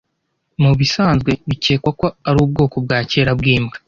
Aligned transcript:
Mubisanzwe 0.61 1.31
bikekwa 1.49 1.91
ko 1.99 2.07
ari 2.27 2.37
ubwoko 2.45 2.75
bwa 2.85 2.99
kera 3.09 3.31
bwimbwa 3.39 3.75